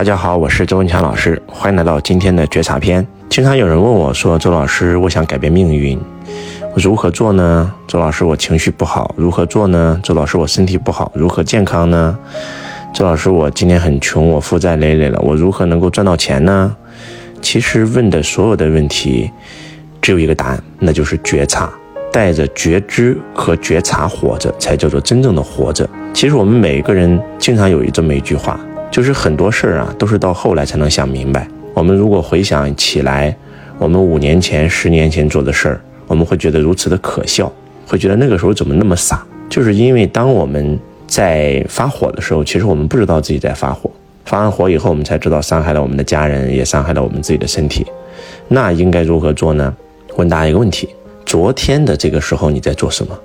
[0.00, 3.06] 大家好，我是周文强老师，欢迎来到今天的觉察篇。
[3.28, 6.00] 经常有人问我说：“周老师，我想改变命运，
[6.74, 10.00] 如何做呢？”周老师，我情绪不好，如何做呢？
[10.02, 12.18] 周老师，我身体不好，如何健康呢？
[12.94, 16.74] 周老师，我今天很穷，我负债累累了，我如何能够赚到钱呢？
[17.42, 19.30] 其实问的所有的问题，
[20.00, 21.70] 只有一个答案，那就是觉察。
[22.10, 25.86] 带着觉知和觉察活着，才叫做真正的活着。
[26.14, 28.58] 其实我们每个人经常有这么一句话。
[28.90, 31.46] 就是很多事儿啊，都是到后来才能想明白。
[31.74, 33.34] 我们如果回想起来，
[33.78, 37.50] 我们五年前、十年前做的事儿，我们会觉得如此的可笑，
[37.86, 39.24] 会觉得那个时候怎么那么傻？
[39.48, 43.90] 就是因为当我们在发火的时候，其实我们不知道自己在发火。
[44.24, 47.86] 发完火以后，我们才知道伤害了我们的家人，也伤害了我们自己的身体。
[48.48, 49.74] 那应该如何做呢？
[50.16, 50.88] 问大家一个问题：
[51.24, 53.18] 昨天的这个时候你在做什么？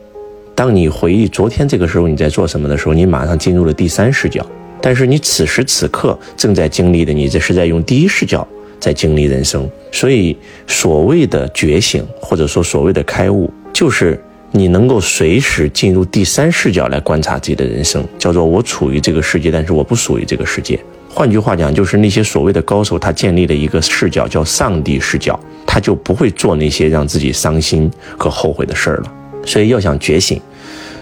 [0.54, 4.46] 当你回忆昨天这个时候你在做什么的时候，你马上进入了第三视角。
[4.86, 8.48] 但是你此时此刻正在经历的，你这是在用第一视角
[8.80, 9.68] 在经历人生。
[9.92, 20.80] 所以所谓的觉醒，或者说所谓的开悟，就是你能够随时进入第三视角来观察自己的人生，叫做我处于这个世界，但是我不属于这个世界。
[21.10, 29.12] 换句话讲，就是那些所谓的高手，他建立了一个视角叫上帝视角，他就不会做那些让自己伤心和后悔的事儿了。
[29.48, 30.40] 所以要想觉醒，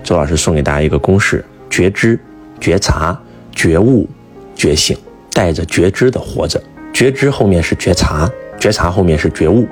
[0.05, 2.17] 周老师送给大家一个公式：觉知、
[2.61, 3.19] 觉察。
[3.55, 4.07] 觉悟、
[4.55, 4.97] 觉醒，
[5.31, 6.61] 带着觉知的活着。
[6.93, 8.29] 觉知后面是觉察，
[8.59, 9.65] 觉察后面是觉悟，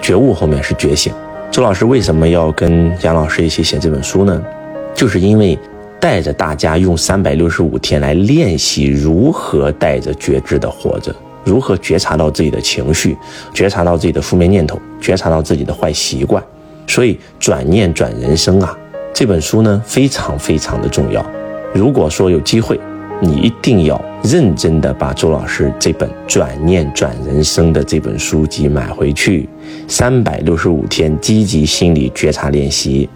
[0.00, 1.12] 觉悟后面是觉醒。
[1.50, 4.42] 周老师为什么要跟杨老师一起写这本书呢？
[4.92, 5.56] 就是因为
[6.00, 13.16] 带着大家用三百六十五天来练习如何带着觉知的活着，如何觉察到自己的情绪，
[13.52, 16.42] 觉察到自己的负面念头，觉察到自己的坏习惯。
[16.88, 18.76] 所以转念转人生啊，
[19.12, 21.24] 这本书呢非常非常的重要。
[21.72, 22.80] 如果说有机会。
[23.20, 29.48] 你一定要认真的把周老师这本《转念转人生》的这本书籍买回去，
[29.88, 33.08] 三百六十五天积极心理觉察练习。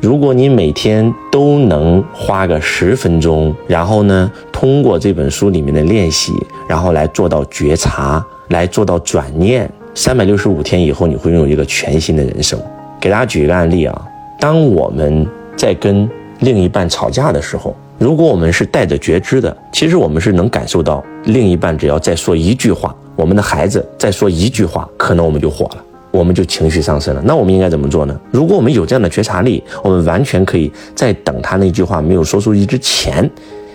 [0.00, 6.32] 如果你每天都能花个十分钟，然后呢，通过这本书里面的练习，
[6.68, 12.58] 然后来做到觉察，来做到转念，三百六十五天以后，你会拥有一个全新的人生。
[12.98, 14.06] 给大家举一个案例啊，
[14.38, 17.76] 当我们在跟另一半吵架的时候。
[18.00, 27.20] 如果我们是带着觉知的，其实我们是能感受到另一半只要再说一句话，我们的孩子再说一句话，可能我们就火了，我们就情绪上升了。
[27.22, 28.18] 那我们应该怎么做呢？
[28.30, 33.30] 如果我们有这样的觉察力，我们完全可以在等他那句话没有说出去之前，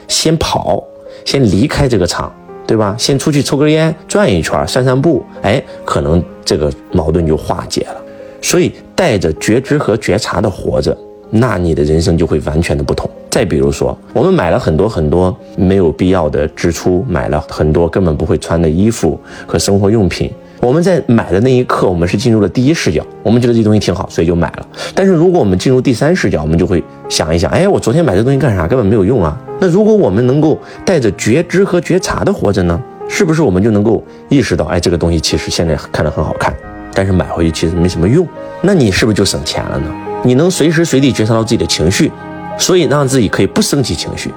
[0.07, 0.83] 先跑，
[1.23, 2.33] 先离开这个场，
[2.65, 2.95] 对吧？
[2.97, 8.01] 先出去抽根烟，转一圈，散散步，哎，可能这个矛盾就化解了。
[8.41, 10.97] 所以带着觉知和觉察的活着。
[11.29, 13.07] 那你的人生就会完全的不同。
[13.35, 20.31] 再比如说，我们买了很多很多没有必要的支出，买了很多根本不会穿的衣服和生活用品。
[20.61, 24.65] 我们在买的那一刻，我们是进入了第一视角，我们觉得这东西挺好，所以就买了。
[24.93, 28.65] 但是如果我们进入第三视角，我们就会想一想，哎，我昨天买这东西干啥？
[28.65, 29.37] 根本没有用啊。
[29.59, 32.81] 那如果我们能够带着觉知和觉察的活着呢？
[33.09, 36.55] 是不是我们就能够意识到，哎，这个东西其实现在看着很好看，
[36.93, 38.25] 但是买回去其实没什么用。
[38.61, 39.93] 那你是不是就省钱了呢？
[40.23, 42.09] 你能随时随地觉察到自己的情绪，
[42.57, 44.33] 所以让自己可以不生起情绪。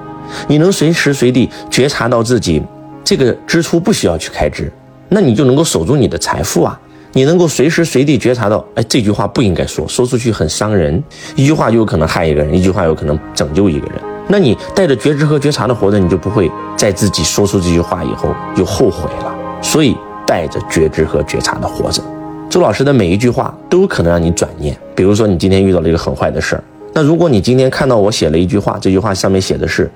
[0.47, 2.61] 你能随时随地觉察到自己
[3.03, 4.71] 这个支出不需要去开支，
[5.09, 6.79] 那你就能够守住你的财富啊。
[7.13, 11.03] 你能够随时随地觉察到，哎，这句话不应该说，说出去很伤人。
[11.35, 13.95] 一句话就有可能害一个人，一句话有可能拯救一个人。
[14.27, 19.35] 那你带着觉知和觉察的活着，你就不会在自己说出这句话以后就后悔了。
[19.59, 19.97] 所以
[20.27, 22.03] 带着觉知和觉察的活着。
[22.47, 24.77] 周老师的每一句话都有可能让你转念。
[24.95, 26.63] 比如说，你今天遇到了一个很坏的事儿，
[26.99, 29.89] 那如果你今天看到我写了一句话，这句话上面写的是：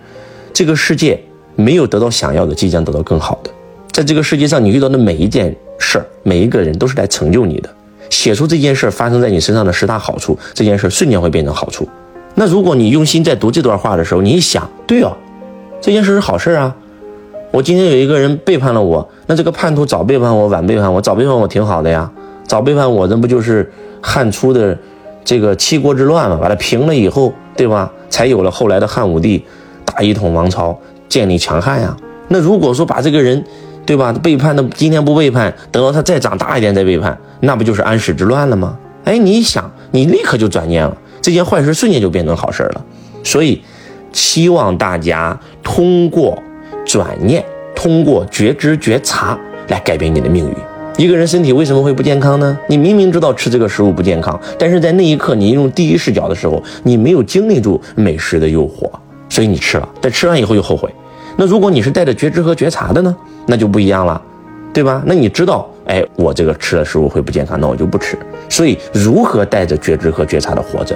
[0.53, 1.19] 这个世界
[1.53, 3.52] 没有得到想要的，即将得到更好的。
[3.91, 7.69] 在这个世界上，你遇到的每一件事儿，每一个人都是来成就你的。
[8.09, 11.86] 写出这件事儿发生在你身上的十大好处，这件事瞬间会变成好处。
[12.36, 15.12] 那如果你用心在读这段话的时候，你一想，对哦，
[15.81, 16.74] 这件事是好事啊。
[17.51, 22.10] 我今天有一个人背叛了我，那这个叛徒早背叛我，晚背叛我，早背叛我挺好的呀。
[22.48, 23.69] 早背叛我，这不就是
[24.01, 24.78] 汉初的
[25.24, 26.38] 这个七国之乱嘛？
[26.42, 27.92] 把它平了以后，对吧？
[28.10, 29.44] 才有了后来的汉武帝
[29.86, 30.78] 大一统王朝，
[31.10, 31.96] 建立强汉呀。
[32.28, 33.44] 那如果说把这个人，
[33.86, 34.14] 对吧？
[34.14, 38.78] 背叛的今天不背叛，等到他再长大一点再背叛，那不就是安史之乱了吗？
[39.04, 42.86] 哎，你一想，你立刻就转念了，这件坏事瞬间就变成好事了。
[43.24, 43.62] 所以，
[44.12, 46.38] 希望大家通过
[46.86, 47.44] 转念，
[47.76, 49.38] 通过觉知觉察
[49.68, 50.56] 来改变你的命运。
[50.95, 52.56] 一个人身体为什么会不健康呢？
[52.68, 58.88] 你明明知道吃这个食物不健康，但是在那一刻你用第一视角的时候，你没有经历住美食的诱惑，
[59.28, 60.88] 所以你吃了，但吃完以后又后悔。
[61.36, 63.16] 那如果你是带着觉知和觉察的呢，
[63.48, 64.22] 那就不一样了，
[64.72, 65.01] 对吧？
[65.04, 68.16] 那你知道，哎，我这个吃的食物会不健康，那我就不吃。
[68.48, 70.95] 所以，如何带着觉知和觉察的活着？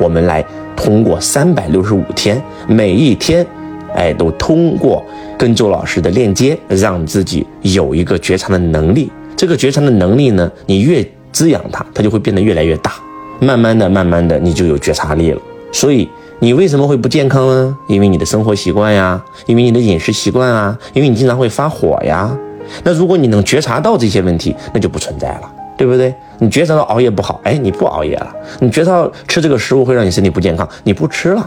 [0.00, 0.44] 我们来
[0.74, 3.46] 通过三百六十五天，每一天，
[3.94, 5.04] 哎，都通过
[5.38, 9.12] 跟周老师的链接，让自己有一个觉察的能力。
[9.36, 12.92] 这个觉察的能力呢，你越滋养它，它就会变得越来越大。
[13.40, 15.40] 慢慢的，慢慢的，你就有觉察力了。
[15.72, 17.76] 所以，你为什么会不健康呢？
[17.86, 22.34] 因为你的生活习惯呀，因为你的饮食习惯啊，因为你经常会发火呀。
[22.82, 25.52] 那如果你能觉察到这些问题，那就不存在了。
[25.78, 26.14] 对不对？
[26.38, 28.28] 你觉察到熬夜不好，哎，你不熬夜了；
[28.60, 31.42] 你觉察到吃这个食物会让你身体不健康，你不吃了；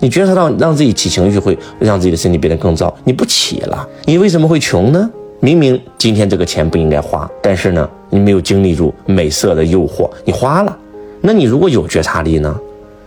[0.00, 3.88] 你觉察到让自己起情绪会让自己的身体变得更糟，你不起了。
[4.04, 5.10] 你为什么会穷呢？
[5.40, 10.76] 明明今天这个钱不应该花，但是呢，你没有经历住美色的诱惑，你花了。
[11.20, 12.58] 那你如果有觉察力呢？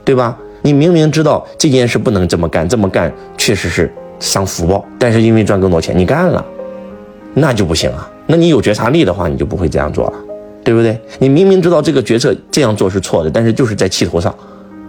[0.03, 0.37] 对吧？
[0.61, 6.43] 你明明知道这件事不能这么干，这么干确实是伤福报，但是因为赚更多钱，你干了，
[7.33, 8.09] 那就不行啊。
[8.25, 10.13] 那你有觉察力的话，你就不会这样做了。
[10.65, 10.97] 对不对？
[11.19, 14.33] 你明明知道这个决策这样做是错的，但是就是在气头上，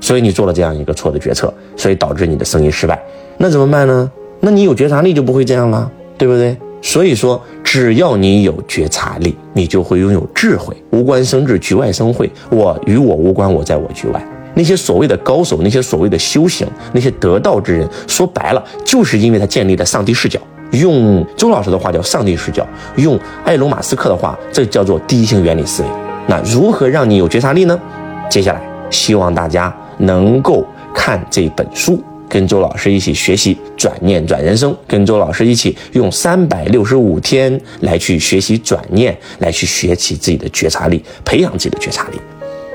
[0.01, 2.97] 所以你做了这样一个错的决策，所以导致你的生意失败。
[3.39, 4.09] 那怎么办呢？
[4.39, 6.57] 那你有觉察力就不会这样了，对不对？
[6.85, 10.77] 所以说，只要你有觉察力，你就会拥有智慧。
[10.91, 12.31] 无关生智，局外生慧。
[12.51, 14.23] 我与我无关，我在我局外。
[14.53, 20.39] 那些所谓的高手，那些所谓的修行，那些得道之人，说白了，就是因为他建立了上帝视角。
[20.73, 22.67] 用周老师的话叫上帝视角，
[22.97, 25.89] 用埃隆·马斯克的话，这叫做第一性原理思维。
[26.27, 27.81] 那如何让你有觉察力呢？
[28.29, 28.61] 接下来
[28.91, 30.63] 希望大家能够
[30.95, 31.99] 看这本书，
[32.29, 42.21] 跟周老师一起学习转念转人生，跟周老师一起用三百六十五天来去学习转念，来去学起自己的觉察力，培养自己的觉察力。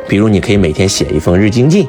[0.08, 1.88] 比如，你可以每天写一封日精进，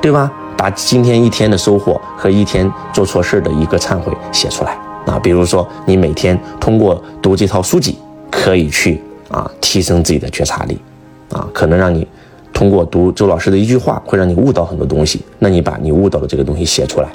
[0.00, 0.32] 对吧？
[0.56, 4.76] 把今天一天的收获和一天做错事的一个忏悔写出来。
[5.06, 7.96] 啊，比如说你每天通过读这套书籍，
[8.28, 10.76] 可以去啊提升自己的觉察力，
[11.30, 12.06] 啊，可能让你
[12.58, 15.22] 通过读周老师的一句话，会让你悟到很多东西。
[15.38, 17.08] 那你把你悟到的这个东西写出来，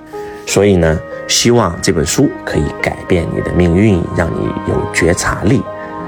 [0.47, 0.97] 所以呢，
[1.27, 5.61] 希望这本书可以改变你的命运，让你有觉察力，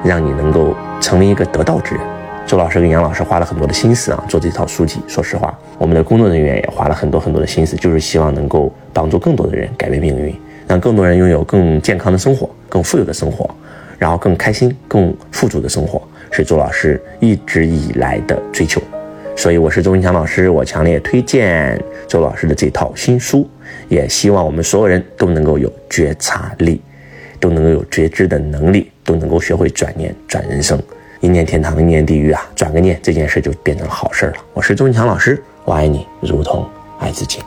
[0.05, 2.03] 让你能够成为一个得道之人。
[2.47, 5.01] 周老师跟杨老师花了很多的心思啊，做这套书籍。
[5.05, 10.33] 说实话，我们的工作人员也花了很多很多的心思，就是希望能够帮助更多的人改变命运。
[10.65, 13.53] 让更多人拥有更健康的生活、更富有的生活，
[13.97, 16.01] 然后更开心、更富足的生活，
[16.31, 18.81] 是周老师一直以来的追求。
[19.35, 23.47] 所以，我是周文强老师，我强烈推荐周老师的这套新书，
[23.89, 26.81] 也希望我们所有人都能够有觉察力，
[27.39, 30.81] 都能够有觉知的能力，都能够学会转念转人生。
[31.19, 32.49] 一念天堂，一念地狱啊！
[32.55, 34.33] 转个念，这件事就变成好事了。
[34.53, 36.67] 我是周文强老师，我爱你，如同
[36.99, 37.39] 爱自己。